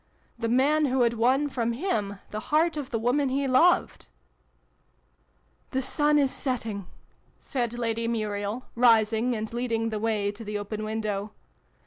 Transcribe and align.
"The 0.45 0.49
man 0.49 0.85
who 0.85 1.01
had 1.01 1.13
won 1.13 1.47
from 1.47 1.73
him 1.73 2.17
the 2.31 2.39
heart 2.49 2.75
of 2.75 2.89
the 2.89 2.97
woman 2.97 3.29
he 3.29 3.47
loved!"" 3.47 4.07
The 5.73 5.83
sun 5.83 6.17
is 6.17 6.33
setting," 6.33 6.87
said 7.37 7.77
Lady 7.77 8.07
Muriel, 8.07 8.65
rising 8.73 9.35
and 9.35 9.53
leading 9.53 9.89
the 9.89 9.99
way 9.99 10.31
to 10.31 10.43
the 10.43 10.57
open 10.57 10.83
window. 10.83 11.33